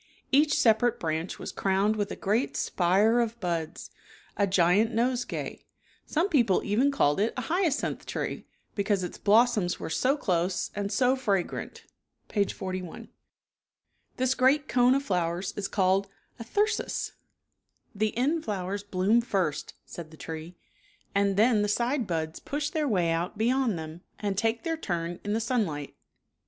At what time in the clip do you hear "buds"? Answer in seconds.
3.39-3.91, 22.07-22.39